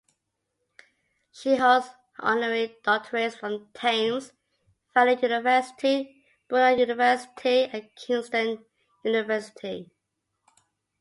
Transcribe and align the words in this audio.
She 1.31 1.57
holds 1.57 1.89
honorary 2.17 2.75
Doctorates 2.83 3.37
from 3.37 3.69
Thames 3.75 4.33
Valley 4.95 5.15
University, 5.21 6.23
Brunel 6.47 6.79
University 6.79 7.65
and 7.65 7.87
Kingston 7.95 8.65
University. 9.03 9.91